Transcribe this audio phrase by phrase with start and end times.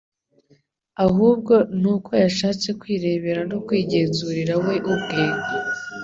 [1.05, 5.23] Ahubwo ni uko yashatse kwirebera no kwigenzurira we ubwe,